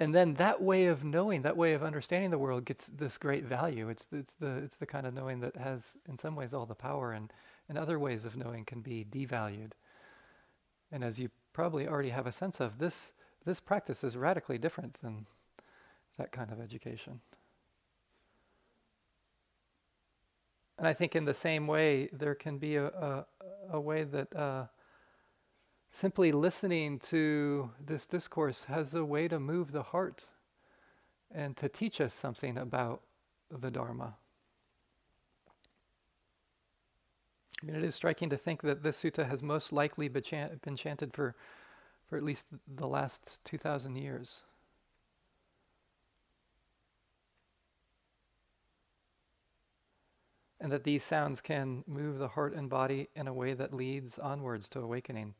[0.00, 3.44] and then that way of knowing, that way of understanding the world gets this great
[3.44, 3.88] value.
[3.88, 6.74] It's it's the it's the kind of knowing that has, in some ways, all the
[6.74, 7.32] power, and
[7.68, 9.72] and other ways of knowing can be devalued.
[10.90, 13.12] And as you probably already have a sense of, this
[13.44, 15.26] this practice is radically different than
[16.18, 17.20] that kind of education.
[20.78, 23.26] And I think in the same way, there can be a, a,
[23.72, 24.64] a way that uh,
[25.94, 30.26] simply listening to this discourse has a way to move the heart
[31.32, 33.00] and to teach us something about
[33.48, 34.16] the Dharma.
[37.62, 40.60] I mean, it is striking to think that this sutta has most likely been, chant-
[40.62, 41.36] been chanted for,
[42.08, 44.42] for at least the last 2,000 years.
[50.60, 54.18] And that these sounds can move the heart and body in a way that leads
[54.18, 55.34] onwards to awakening.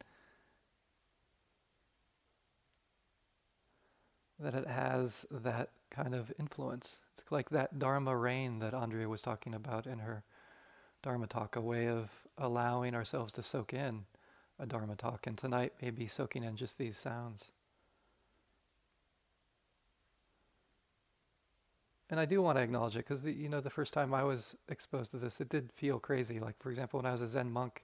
[4.38, 6.98] That it has that kind of influence.
[7.16, 10.24] It's like that Dharma rain that Andrea was talking about in her
[11.02, 14.04] Dharma talk, a way of allowing ourselves to soak in
[14.58, 15.26] a Dharma talk.
[15.26, 17.52] And tonight, maybe soaking in just these sounds.
[22.10, 24.54] And I do want to acknowledge it because, you know, the first time I was
[24.68, 26.38] exposed to this, it did feel crazy.
[26.38, 27.82] Like, for example, when I was a Zen monk,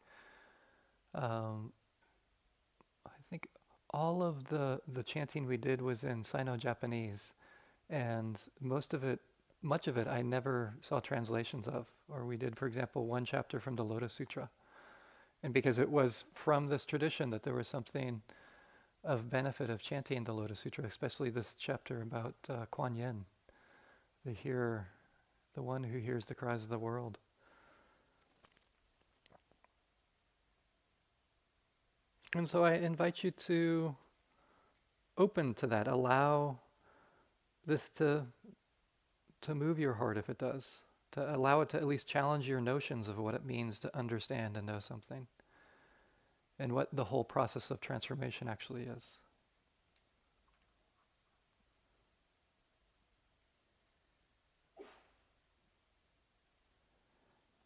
[1.14, 1.72] um,
[3.92, 7.32] all of the, the chanting we did was in Sino-Japanese,
[7.88, 9.20] and most of it,
[9.62, 11.90] much of it, I never saw translations of.
[12.08, 14.48] Or we did, for example, one chapter from the Lotus Sutra.
[15.42, 18.22] And because it was from this tradition that there was something
[19.02, 23.24] of benefit of chanting the Lotus Sutra, especially this chapter about uh, Kuan Yin,
[24.24, 24.88] the hearer,
[25.54, 27.18] the one who hears the cries of the world.
[32.34, 33.96] And so I invite you to
[35.18, 35.88] open to that.
[35.88, 36.58] Allow
[37.66, 38.26] this to,
[39.42, 40.78] to move your heart if it does.
[41.12, 44.56] To allow it to at least challenge your notions of what it means to understand
[44.56, 45.26] and know something.
[46.58, 49.04] And what the whole process of transformation actually is.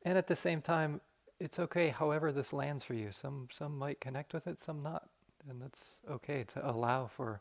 [0.06, 1.00] And at the same time,
[1.40, 3.12] it's okay however this lands for you.
[3.12, 5.08] Some some might connect with it, some not.
[5.48, 7.40] And that's okay to allow for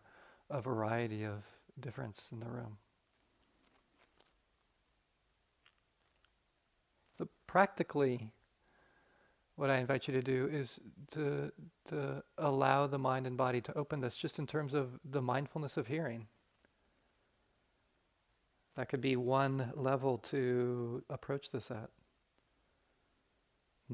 [0.50, 1.44] a variety of
[1.80, 2.78] difference in the room.
[7.18, 8.31] But practically,
[9.56, 10.80] what I invite you to do is
[11.12, 11.52] to,
[11.86, 15.78] to allow the mind and body to open this just in terms of the mindfulness
[15.78, 16.28] of hearing.
[18.75, 21.90] That could be one level to approach this at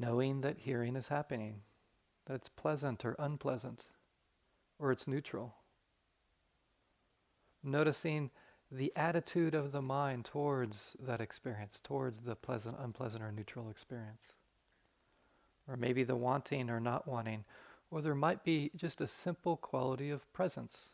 [0.00, 1.60] knowing that hearing is happening,
[2.26, 3.84] that it's pleasant or unpleasant,
[4.78, 5.54] or it's neutral.
[7.62, 8.30] Noticing
[8.72, 14.28] the attitude of the mind towards that experience, towards the pleasant, unpleasant, or neutral experience.
[15.68, 17.44] Or maybe the wanting or not wanting,
[17.90, 20.92] or there might be just a simple quality of presence.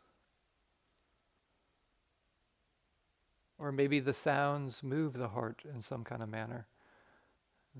[3.57, 6.67] Or maybe the sounds move the heart in some kind of manner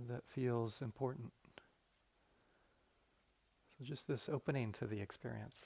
[0.07, 1.31] that feels important.
[3.77, 5.65] So just this opening to the experience.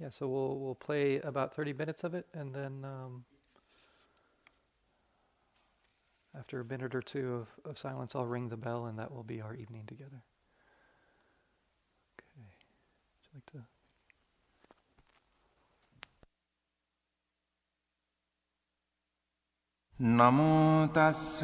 [0.00, 3.24] Yeah, so we'll we'll play about 30 minutes of it, and then um,
[6.38, 9.24] after a minute or two of, of silence, I'll ring the bell, and that will
[9.24, 10.22] be our evening together.
[12.20, 12.42] Okay.
[12.46, 13.77] Would you like to?
[20.00, 21.42] නමෝ තස්ස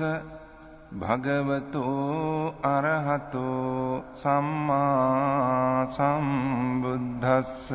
[0.92, 7.72] භගවතෝ අරහතෝ සම්මා සම්බුද්දස්ස.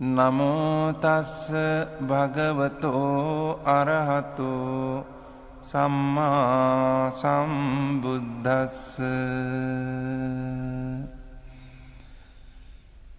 [0.00, 1.52] නමෝ තස්ස
[2.00, 5.04] භගවතෝ අරහතෝ
[5.62, 8.96] සම්මා සම්බුද්දස්ස.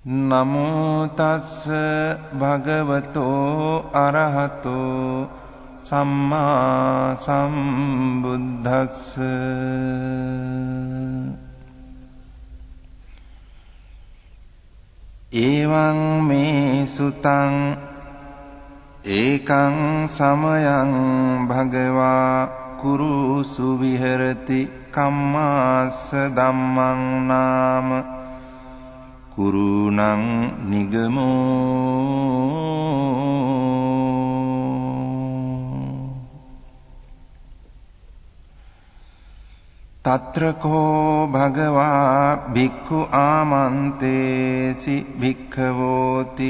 [0.05, 1.69] නමෝතස්ස
[2.31, 5.27] භගවතෝ අරහතෝ
[5.79, 9.17] සම්මා සම්බුද්ධස්ස
[15.33, 17.75] ඒවං මේ සුතං
[19.03, 20.93] ඒකං සමයං
[21.47, 22.47] භගවා
[22.77, 28.14] කුරුසු විහෙරති කම්මාස්ස ධම්මං නාම
[29.35, 30.23] කුරුණං
[30.69, 32.35] නිගමෝ.
[40.05, 46.49] තත්‍රකෝ භගවා භික්ඛු ආමන්තේසි භික්ඛවෝති.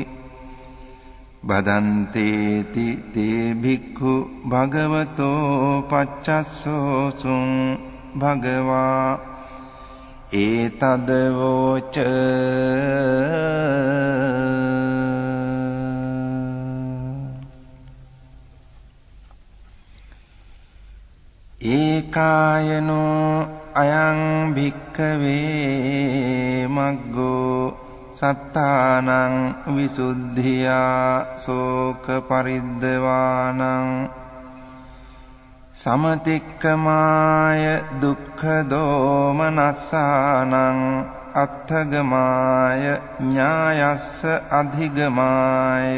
[1.44, 4.14] බදන්තේති තේ භික්ඛු
[4.46, 7.52] භගවතෝ පච්චස්සෝසුං
[8.16, 9.35] භගවා.
[10.32, 11.96] ඒතදවෝච
[21.62, 24.22] ඒකායනෝ අයං
[24.54, 25.88] භික්කවේ
[26.68, 27.78] මග්ගෝ
[28.12, 29.10] සත්තානං
[29.68, 33.62] විසුද්ධියා සෝක පරිද්දවානං
[35.76, 37.64] සමතික්කමාය
[38.00, 40.54] දුක්ඛ දෝමනස්සානං
[41.36, 42.84] අත්ථගමාය
[43.22, 44.14] ඥායස්ස
[44.52, 45.90] අධිගමාය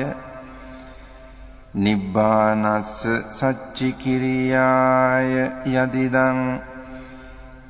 [1.78, 2.96] නිබ්බානස්ස
[3.32, 5.30] සච්චිකිරියාය
[5.76, 6.40] යදිදං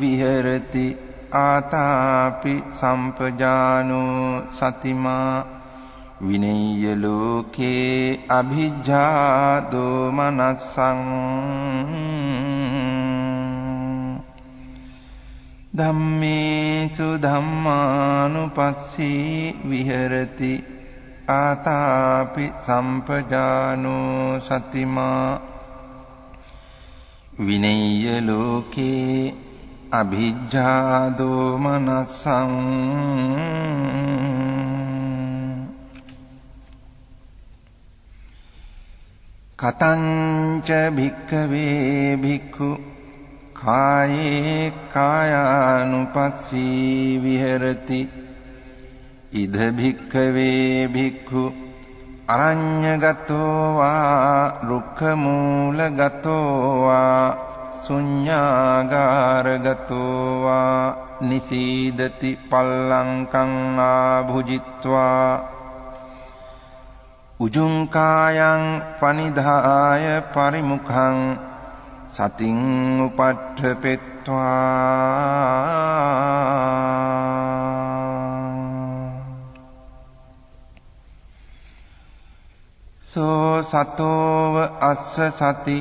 [0.00, 1.05] විහෙරති.
[1.36, 5.34] ආතාපි සම්පජානෝ සතිමා
[6.20, 11.02] විනෙය්‍ය ලෝකේ අභිජ්ජා දෝමනස්සං
[15.78, 17.74] ධම්මේසු ධම්මානුපස්සී
[19.68, 20.52] විහෙරති
[21.30, 25.30] ආතාපි සම්පජානෝ සතිමා
[27.40, 29.45] විනෙය්‍ය ලෝකේ
[29.90, 32.52] අභිජ්ජා දෝමනස්සං
[39.58, 42.70] කතංච භික්කවේ භික්ඛු
[43.54, 46.66] කායේ කායානුපස්සී
[47.18, 48.00] විහෙරති
[49.34, 51.44] ඉද භික්කවේ භික්ඛු
[52.28, 56.50] අරඤ්‍යගතෝ වා රුක්ඛ මූලගතෝ
[56.82, 57.45] වා
[57.86, 59.00] ශුඤ්ඤාගාරගතෝ
[60.44, 60.80] වා
[61.22, 65.30] නිසීදති පල්ලංකං ආභුජිත්වා.
[67.40, 68.64] උජුංකායං
[69.00, 71.18] පනිදාය පරිමුඛං
[72.08, 72.60] සතින්
[73.00, 74.46] උපට්ඨපෙත්වා.
[83.02, 85.76] සෝ සතෝව අස්ස සති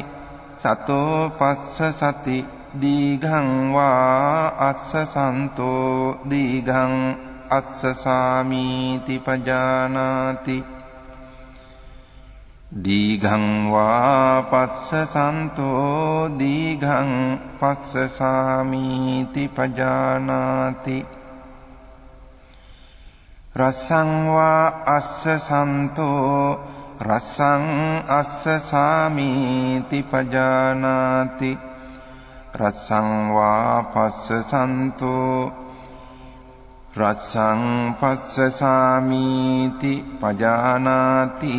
[0.56, 2.38] සතෝ පස්ස සති
[2.76, 6.96] දීඝං වා අස්ස සන්තෝ දීඝං
[7.50, 10.58] අස්ස සාමීති පජානාති
[12.78, 17.12] දීඝං වා පස්ස සන්තෝ දීඝං
[17.60, 20.98] පස්ස සාමීති පජානාති
[23.56, 27.64] රසං වා අස්ස සන්තෝ රසං
[28.10, 31.58] අස්ස සාමීති පජානාති.
[32.56, 35.66] රසං වා පස්ස සන්තෝ.
[36.96, 41.56] රත්සං පස්සසාමීති පජානාති.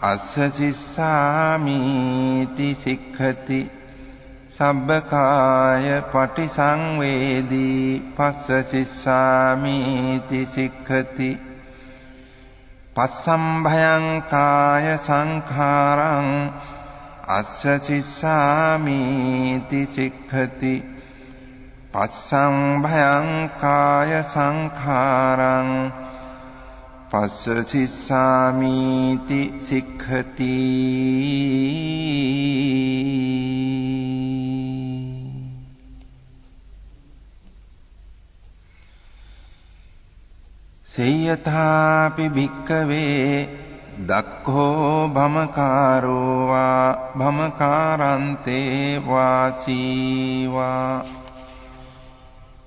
[0.00, 1.88] අස්ස සිස්සාමීති
[2.74, 3.60] සික්ඛති
[4.48, 11.30] සබ්බකාය පටිසංවේදී පස්ස සිස්සාමීති සික්ඛති
[12.96, 16.30] පස්සම්භයං කාය සංඛාරං
[17.28, 20.74] අස්ස සිස්සාමීති සික්ඛති
[21.92, 23.28] පස්සම්භයං
[23.58, 25.70] කාය සංඛාරං
[27.10, 30.56] පස්ස සිස්සාමීති සික්ඛති।
[40.88, 43.32] සේයථාපි භික්කවේ
[44.08, 46.86] දක්ඛෝ භමකාරෝ වා
[47.18, 50.92] භමකාරන්තේ වාසීවා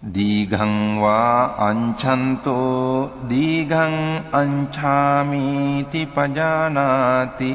[0.02, 3.98] දීඝං වා අංඡන්තෝ දීඝං
[4.34, 7.50] අංඡාමිති පජානාති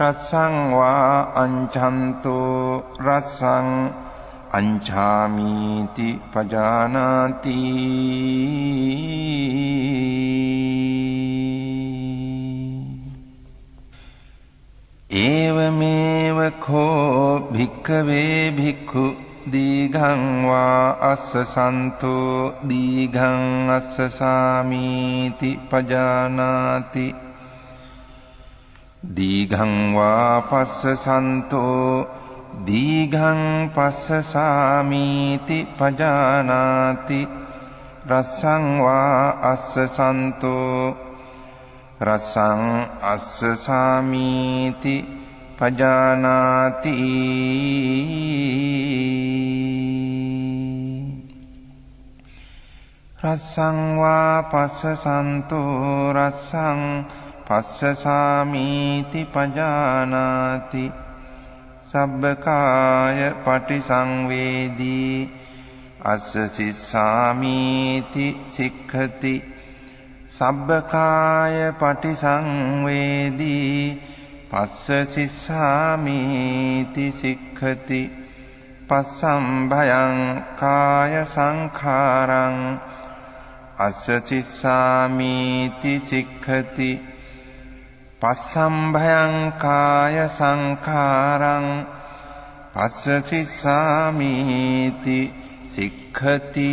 [0.00, 3.70] රස්සං වා අංඡන්තෝ රස්සං
[4.52, 7.58] අංඡාමිති පජානාති
[15.24, 19.06] ඒවමේව කෝ භික්ඛවේ භික්ඛු
[19.44, 27.06] දීඝං වා අස්ස සන්තෝ දීඝං අස්ස සාමීති පජානාති.
[29.06, 32.06] දීඝං වා පස්ස සන්තෝ
[32.66, 33.42] දීඝං
[33.74, 37.20] පස්ස සාමීති පජානාති.
[38.06, 40.96] රස්සං වා අස්ස සන්තෝ
[42.00, 42.62] රසං
[43.02, 45.23] අස්ස සාමීති
[45.58, 46.94] පජානාති.
[53.24, 56.82] රස්සං වා පස්ස සන්තෝ රස්සං
[57.46, 60.84] පස්ස සාමීති පජානාති.
[61.84, 65.16] සබ්බකාය පටිසංවේදී
[66.04, 69.34] අස්ස සිස්සාමීති සික්ඛති.
[70.30, 73.44] සබ්බකාය පටිසංවේදී
[74.54, 78.02] පස්ස සිස්සාමීති සික්ඛති
[78.88, 80.18] පස්සම්භයං
[80.54, 82.58] කාය සංඛාරං
[83.78, 86.90] අස්ස සිස්සාමීති සික්ඛති
[88.22, 91.66] පස්සම්භයං කාය සංඛාරං
[92.74, 95.18] පස්ස සිස්සාමීති
[95.66, 96.70] සික්ඛති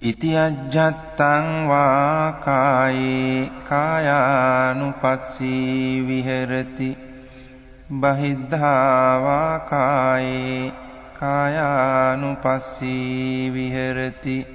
[0.00, 4.06] ඉති අජ්ජත්තං වා කායේ කායානුපස්සී
[6.06, 6.98] විහෙරති.
[7.90, 10.72] බහිද්ධා වා කායේ
[11.18, 14.46] කායානුපස්සී විහෙරති.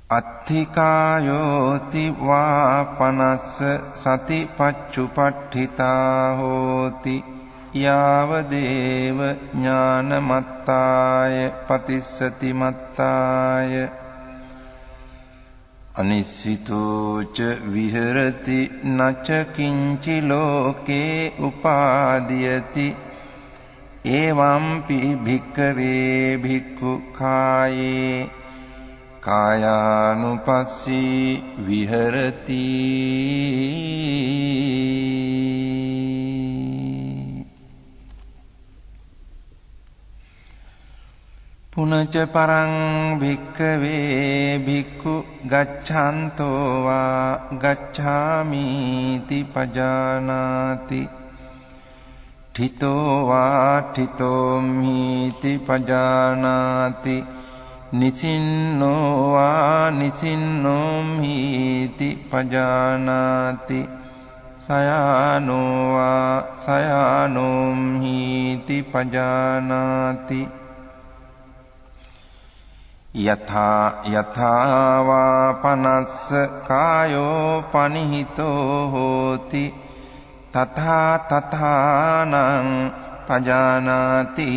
[0.09, 3.55] අත්ථිකායෝති වා පනස්ස
[3.95, 7.15] සති පච්චුපට්ඨිතා හෝති
[7.75, 9.19] යාව දේව
[9.55, 11.35] ඥානමත්තාය
[11.65, 13.73] පතිස්සති මත්තාය
[15.97, 22.87] අනිස්සිතෝච විහෙරති නච කිංචි ලෝකේ උපාදීයති
[24.15, 28.36] එවම්පි භික්කවේ භික්ඛු කායේ
[29.27, 31.21] කායානුපස්සී
[31.65, 32.63] විහෙරති
[41.73, 42.73] පුනච පරං
[43.21, 45.15] භික්කවේ භික්ඛු
[45.51, 47.27] ගච්ඡන්තෝ වා
[47.63, 51.01] ගච්ඡාමිති පජානාති
[52.53, 57.15] ඨිතෝ වා ඨිතෝ මිති පජානාති
[57.91, 63.89] නිසින්නෝවා නිසින්නෝම්හිති පජානාති
[64.59, 67.23] සයානෝවා සයානෝම්හිති
[68.83, 70.47] පජානාති
[73.25, 76.31] යථා යථාවා පනස්ස
[76.67, 79.73] කායෝ පනිහිතෝ හෝති
[80.51, 82.91] තථා තථානං
[83.27, 84.47] පජානාති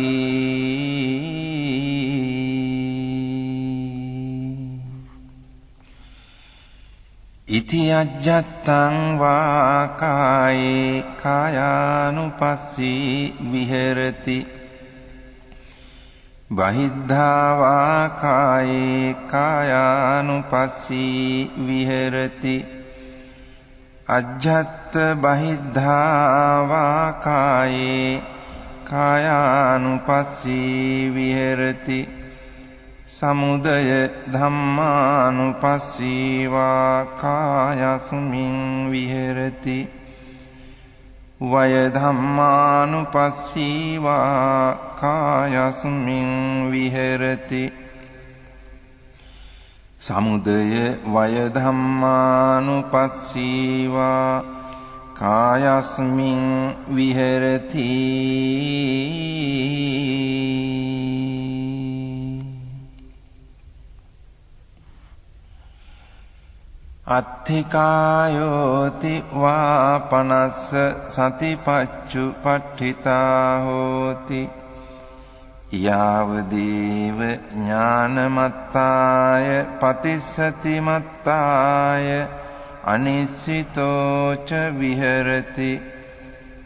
[7.51, 13.15] ඉති අජ්ජත්තං වා කායේ කායානුපස්සී
[13.51, 14.35] විහෙරති
[16.51, 21.25] බහිද්ධාවා කායේ කායානුපස්සී
[21.67, 22.55] විහෙරති
[24.09, 28.23] අජ්ජත් බහිද්ධාවා කායේ
[28.91, 30.55] කායානුපස්සී
[31.15, 31.99] විහෙරති
[33.11, 39.87] සමුදය ධම්මානුපස්සීවා කායසුමින් විහෙරති.
[41.41, 47.73] වය ධම්මානුපස්සීවා කායස්මින් විහෙරති.
[49.97, 54.43] සමුදය වය ධම්මානුපස්සීවා
[55.13, 57.91] කායස්මින් විහෙරති.
[67.13, 70.73] අත්ථිකායෝති වා පනස්ස
[71.09, 74.41] සතිපච්චු පට්ඨිතා හෝති
[75.77, 77.19] යාවදීව
[77.55, 79.47] ඥානමත්තාය
[79.79, 82.27] පතිස්සති මත්තාය
[82.85, 85.81] අනිස්සිතෝච විහෙරති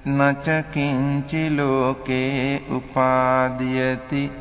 [0.08, 4.32] නච කිංචි ලෝකේ උපාදීයති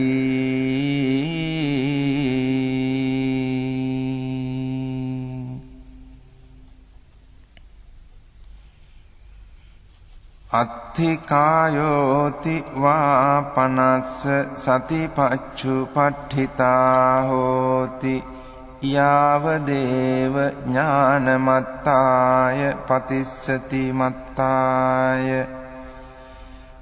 [10.53, 14.25] අත්ථිකායෝති වා පනස්ස
[14.57, 18.23] සතිපච්චු පට්ඨිතා හෝති
[18.85, 20.35] යාව දේව
[20.67, 25.45] ඥානමත්තාය පතිස්සති මත්තාය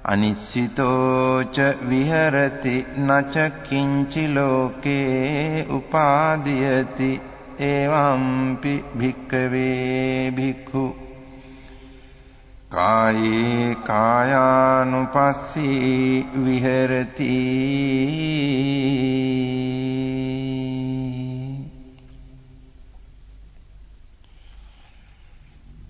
[0.06, 1.58] අනිස්සිතෝච
[1.90, 7.22] විහෙරති නච කිංචි ලෝකේ උපාදීයති
[7.66, 11.01] එවම්පි භික්කවේ භික්ඛු
[12.72, 14.44] කායේ කායානුපස්සී
[16.44, 17.38] විහෙරති.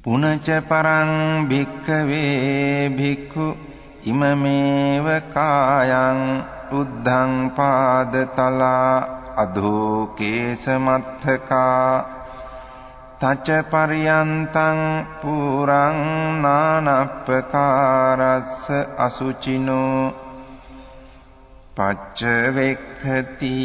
[0.04, 1.12] පුනච පරං
[1.50, 3.48] භික්ඛවේ භික්ඛු
[4.04, 6.22] ඉමමේව කායං
[6.72, 8.96] උද්ධං පාදතලා
[9.36, 11.86] අධෝ කේසමත්තකා
[13.22, 14.80] තච පරියන්තං
[15.22, 15.98] පුරං
[16.42, 17.76] නානප්පකාරස්ස
[18.98, 19.98] අසුචිනෝ
[21.78, 22.20] පච්ච
[22.56, 23.58] වෙක්ඛති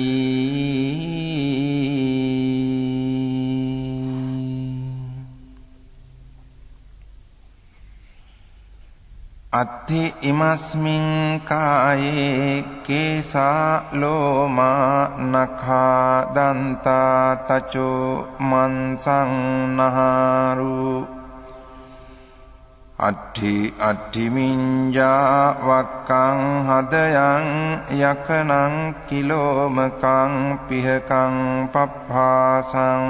[9.56, 11.06] අත්ථි ඉමස්මින්
[11.44, 18.06] කායේ කේසා ලෝමා නඛා දන්තා තචෝ
[18.42, 19.32] මන්සං
[19.76, 20.80] නහරු
[23.00, 27.48] අට්ඨි අට්ඨිමින්ජා වක්කං හදයන්
[28.02, 28.76] යකනං
[29.08, 31.36] කිලෝමකං පිහකං
[31.68, 33.02] පප්පාසං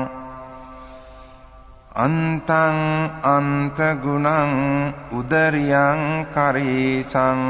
[1.97, 2.79] අන්තං
[3.27, 4.53] අන්තගුණං
[5.11, 7.41] උදරියං කරීසං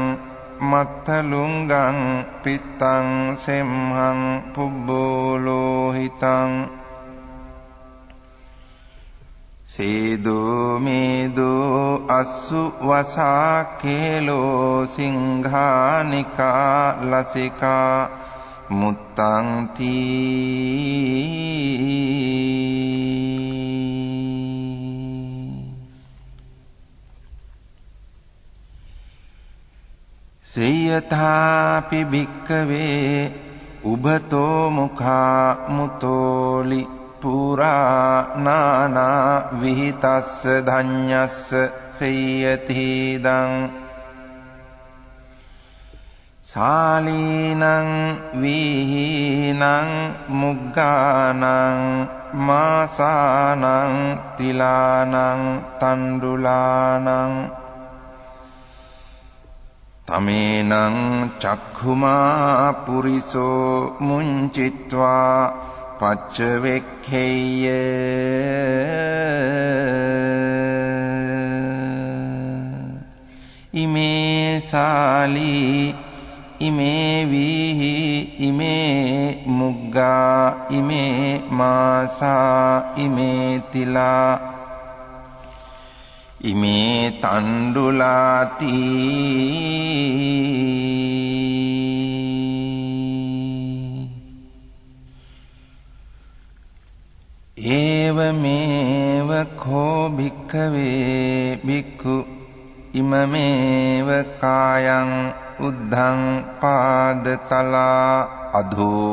[0.61, 1.97] මත්තලුංගං
[2.43, 4.19] පිත්තං සෙම්හං
[4.53, 6.51] පුබ්බෝලෝහිතං
[9.67, 16.71] සේදෝ මේදෝ අස්සු වසා කේලෝ සිංහානිකා
[17.03, 17.95] ලසිකා
[18.71, 21.07] මුත්තං තී
[30.43, 33.31] සේයථාපි භික්කවේ
[33.83, 36.81] උබතෝ මුඛා මුතෝලි
[37.21, 40.33] පුරා නානා විහිතස්ස
[40.67, 41.41] ධඤ්ඤස්ස
[41.91, 43.53] සේයතිදං
[46.47, 47.63] සාලීනං
[48.33, 49.63] විහීනං
[50.31, 51.43] මුග්ගානං
[52.41, 53.65] මාසානං
[54.37, 55.43] තිලානං
[55.79, 57.35] තණ්ඩුලානං
[60.07, 60.95] තමේනං
[61.37, 65.35] චක්ඛුමා පුරිසෝ මුංචිත්වා
[65.99, 67.67] පච්චවෙක්ඛෙය්‍ය
[73.73, 76.06] ඉමේ සාලී
[76.59, 77.93] ඉමේ වීහි
[78.39, 84.31] ඉමේ මුග්ගා ඉමේ මාසා ඉමේ තිලා
[86.43, 88.73] ඉමේ තණ්ඩුලාති
[97.71, 102.15] ඒවමේව කෝ භික්ඛවේ භික්ඛු
[102.93, 104.09] ඉමමේව
[104.41, 105.11] කායං
[105.59, 106.21] උද්ධං
[106.61, 108.11] පාදතලා
[108.53, 109.09] අධෝ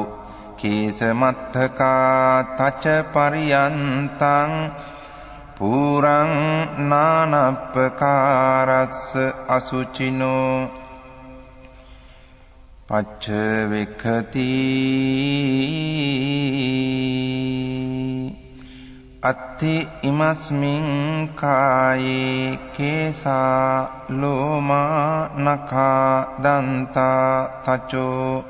[0.59, 4.53] කේසමත්තකා තච පරියන්තං
[5.57, 6.33] පුරං
[6.91, 8.23] නානප්පකාරස්ස
[9.49, 10.55] අසුචිනෝ
[12.89, 13.25] පච්ච
[13.71, 14.51] වික්ඛති
[19.25, 20.89] අත්ථි ඉමස්මින්
[21.35, 27.33] කායේ කේසා ලෝමා නඛා දන්තා
[27.65, 28.45] තචෝ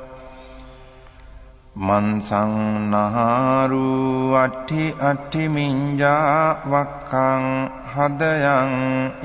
[1.77, 2.53] මන්සං
[2.91, 3.87] නහරු
[4.35, 7.45] අට්ඨි අට්ඨි මින්ජා වක්කං
[7.93, 8.73] හදයන්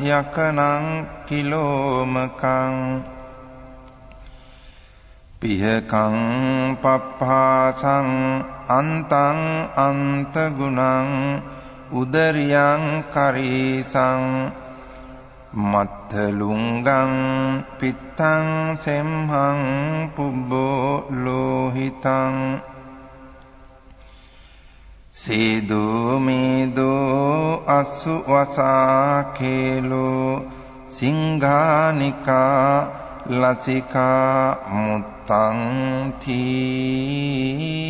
[0.09, 0.87] යකනං
[1.27, 2.77] කිලෝමකං
[5.41, 8.09] පිහකං පප්පාසං
[8.69, 9.41] අන්තං
[9.79, 11.41] අන්තගුණං
[11.91, 14.53] උදරියං කරීසං
[15.65, 17.15] මත්තලුංගං
[17.75, 22.61] පිත්තං සෙම්හං පුබ්බෝ ලෝහිතං
[25.15, 30.45] සේදෝ මේදෝ අස්සු වසා කේලෝ
[30.89, 35.59] සිංහානිකා ලසිකා මුත්තං
[36.21, 37.81] තී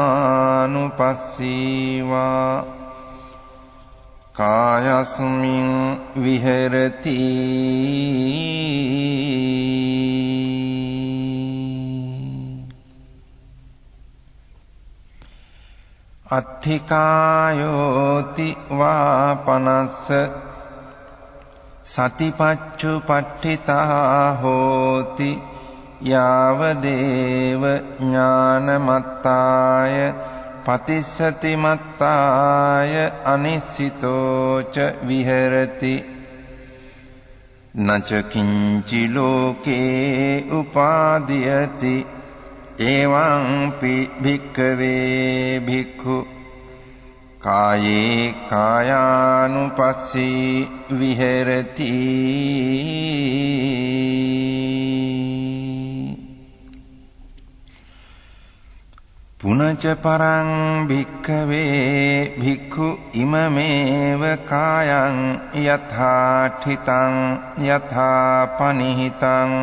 [4.32, 5.70] කායස්මින්
[6.16, 7.18] විහෙරති
[17.18, 20.08] අත්ථිකායෝති වා පනස්ස
[21.86, 25.30] සතිපච්චු පට්ඨිතා හෝති
[26.02, 27.64] යාව දේව
[28.00, 30.14] ඥානමත්තාය
[30.66, 34.76] පතිස්සති මත්තාය අනිස්සිතෝච
[35.08, 36.06] විහෙරති.
[37.76, 42.06] නච කිංචි ලෝකේ උපාදීයති
[42.80, 46.28] එවං පි භික්කවේ භික්ඛු.
[47.40, 50.68] කායේ කායානුපස්සී
[51.00, 51.94] විහෙරති.
[59.40, 60.48] පුනච පරං
[60.90, 65.20] භික්ඛවේ භික්ඛු ඉමමේව කායං
[65.64, 67.20] යථාඨිතං
[67.68, 69.54] යථා පනිහිතං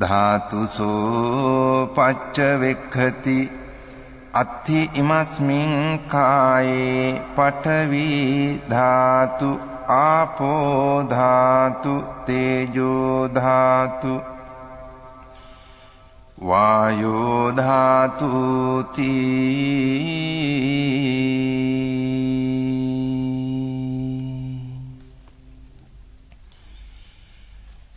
[0.00, 3.38] ධාතුසෝ පච්ච වෙක්ඛති
[4.34, 5.72] අත්ථි ඉමස්මින්
[6.08, 8.04] කායේ පඨවි
[8.68, 9.54] ධාතු
[9.94, 14.14] ආපෝ ධාතු තේජෝ ධාතු
[16.48, 18.30] වායෝ ධාතු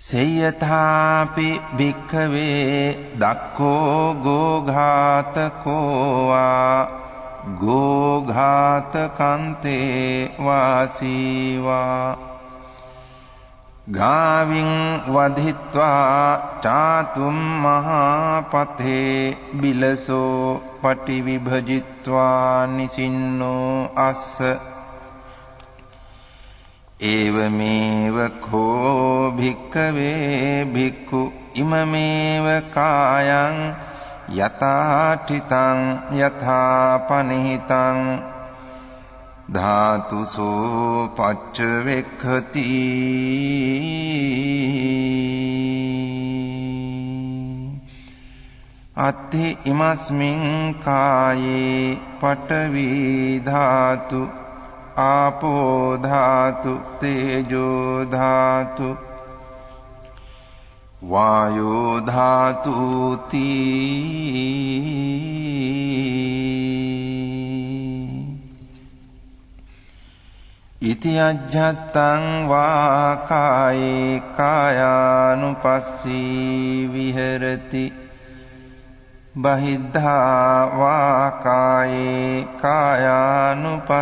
[0.07, 2.83] සේයථාපි භික්ඛවේ
[3.21, 5.57] දක්ඛෝ ගෝඝාතකෝවා
[7.63, 8.93] ගෝඝාතකන්තේ
[10.45, 12.05] වාසීවා
[13.87, 14.71] ගාවින්
[15.07, 24.27] වධිත්වා චාතුම් මහාපතේ බිලසෝ පටිවිභජිත්වා නිසින්නෝ අස්ස.
[27.05, 31.21] ඒවමේව කෝ භික්කවේ භික්ඛු
[31.55, 33.59] ඉමමේව කායං
[34.37, 35.81] යතාඨිතං
[36.19, 37.99] යථාපනිහිතං
[39.47, 42.63] ධාතුසෝ පච්ච වෙක්ඛති
[48.97, 50.43] අත්ථි ඉමස්මින්
[50.85, 51.85] කායේ
[52.19, 52.87] පඨවි
[53.45, 54.21] ධාතු
[55.03, 58.89] ආපෝ ධාතු තේජෝ ධාතු
[61.09, 62.75] වායෝ ධාතු
[70.81, 77.93] ඉති අජ්ජත්තං වා කායේ කායානුපස්සී විහෙරති.
[79.41, 83.93] බහිද්ධා වාකායේ කායානුපස්සී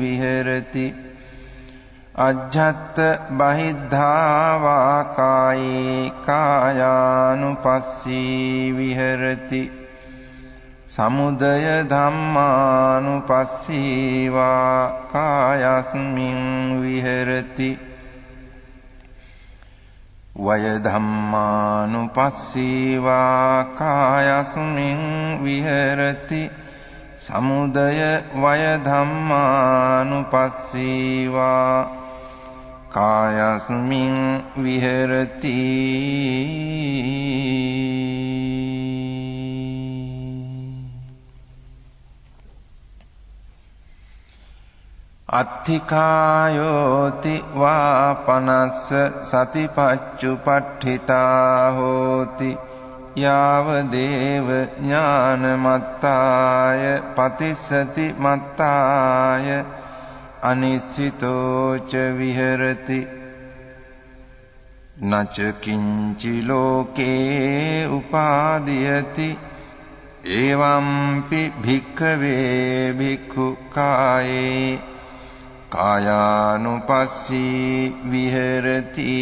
[0.00, 0.94] විහෙරති.
[2.14, 2.98] අජ්ජත්ත
[3.30, 8.16] බහිද්ධා වාකායේ කායානුපස්සී
[8.76, 9.79] විහෙරති.
[10.90, 13.06] සමුදය ධම්මානුපස්සීවා
[15.12, 16.40] කායස්මින්
[16.82, 17.78] විහෙරති.
[20.36, 21.94] වය ධම්මානුපස්සීවා
[23.78, 25.00] කායස්මින්
[25.44, 26.50] විහෙරති.
[27.18, 28.02] සමුදය
[28.34, 30.10] වය ධම්මානුපස්සීවා
[32.88, 34.16] කායස්මින්
[34.62, 35.56] විහෙරති.
[45.30, 48.92] අත්ථිකායෝති වා පනස්ස
[49.24, 52.58] සතිපච්චුපට්ඨිතා හෝති
[53.16, 54.48] යාව දේව
[54.80, 59.64] ඥානමත්තාය පතිස්සති මත්තාය
[60.42, 63.08] අනිස්සිතෝච විහෙරති
[65.04, 69.38] නච කිංචි ලෝකේ උපාදීයති
[70.36, 74.89] එවම්පි භික්ඛවේ භික්ඛු කායේ
[75.74, 77.42] කායානුපස්සී
[78.10, 79.14] විහෙරති.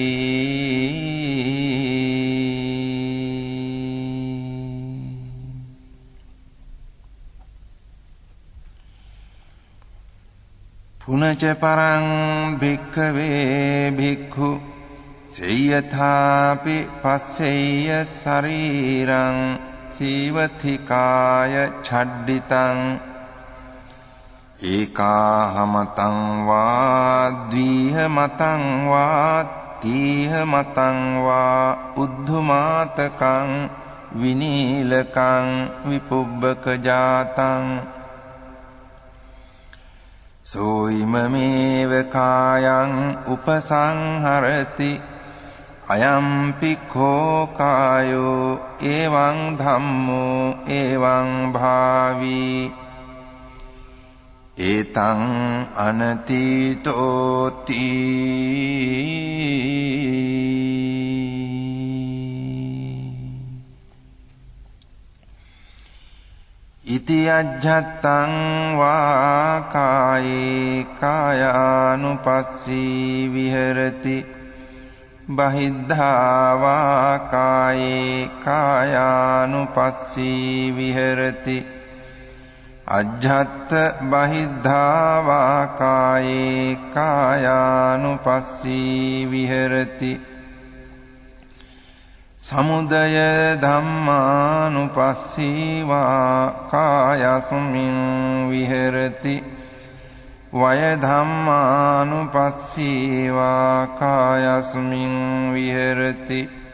[11.00, 12.06] පුනච පරං
[12.60, 14.50] භික්ඛවේ භික්ඛු
[15.34, 19.38] සේයථාපි පස්සෙය්‍ය ශරීරං
[19.94, 21.54] සීවතිකාය
[21.86, 22.78] ඡඩ්ඩිතං
[24.58, 29.46] ඒකාහමතං වා ද්විහ මතං වා
[29.78, 33.50] තීහ මතං වා උද්ධමාතකං
[34.12, 35.48] විනීලකං
[35.86, 37.86] විපුබ්බක ජාතං
[40.44, 42.92] සෝයිමමේව කායං
[43.28, 44.90] උපසංහරති
[45.88, 48.50] අයම්පි කෝකායෝ
[48.90, 50.42] එවං ධම්මෝ
[50.74, 52.87] එවං භාවී
[54.58, 55.22] ඒතං
[55.76, 57.84] අනතීතෝති
[66.86, 68.32] ඉති අජ්ජත්තං
[68.78, 74.26] වා කායේ කායානුපස්සී විහෙරති
[75.36, 80.36] බහිද්ධා වා කායේ කායානුපස්සී
[80.76, 81.77] විහෙරති
[82.88, 83.70] අජ්ජත්
[84.10, 87.50] බහිද්ධා වා කායේ කායානුපස්සී
[89.30, 90.20] විහෙරති.
[92.40, 92.96] සමුදය
[93.60, 97.96] ධම්මානුපස්සීවා කායස්මින්
[98.50, 99.44] විහෙරති.
[100.54, 105.14] වය ධම්මානුපස්සීවා කායස්මින්
[105.52, 106.67] විහෙරති.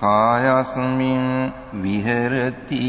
[0.00, 2.84] කායස්මින් විහෙරති.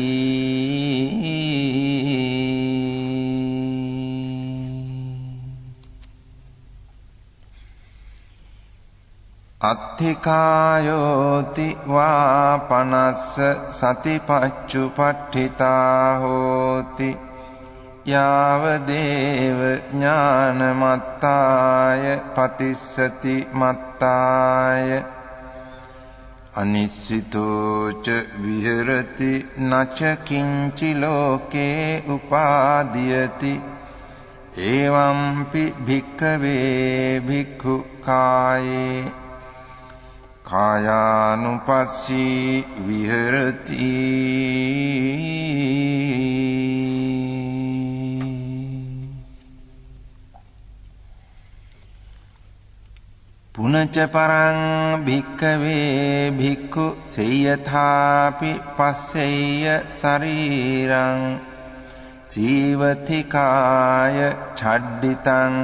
[9.62, 13.40] අත්ථිකායෝති වා පනස්ස
[13.72, 17.35] සතිපච්චු පට්ඨිතා හෝති
[18.06, 22.04] යාව දේව ඥානමත්තාය
[22.36, 25.04] පතිස්සති මත්තාය
[26.56, 28.06] අනිස්සිතෝච
[28.42, 33.62] විහෙරති නච කිංචි ලෝකේ උපාදීයති
[34.68, 39.12] එවම්පි භික්ඛවේ භික්ඛු කායේ
[40.46, 43.76] කායානුපස්සී විහෙරති
[53.56, 54.58] පුනච පරං
[55.06, 61.22] භික්කවේ භික්ඛු සේයථාපි පස්සෙය්‍ය ශරීරං
[62.34, 64.18] ජීවතිකාය
[64.60, 65.56] ඡඩ්ඩිතං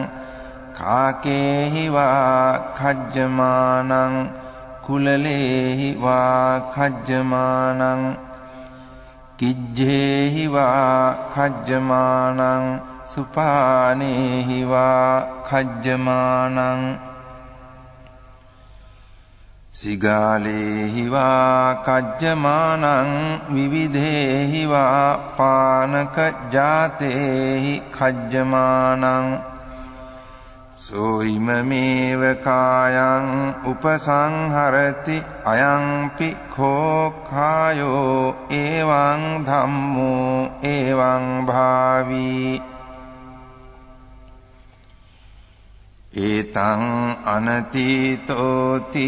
[0.80, 4.16] කාකේහි වා කජ්ජමානං
[4.88, 8.08] කුලලේහි වා කජ්ජමානං
[9.38, 12.66] කිජ්ජේහි වා කජ්ජමානං
[13.06, 15.16] සුපානේහි වා
[15.48, 17.11] කජ්ජමානං
[19.74, 23.12] සිගාලේහි වා කජ්ජමානං
[23.50, 25.06] විවිධේහි වා
[25.38, 26.18] පානක
[26.52, 29.30] ජාතේහි කජ්ජමානං
[30.78, 33.30] සෝයිමමේව කායං
[33.66, 40.36] උපසංහරති අයංපි කෝකායෝ එවං ධම්මෝ
[40.70, 42.71] එවං භාවී
[46.14, 46.82] ඒතං
[47.26, 49.08] අනතීතෝති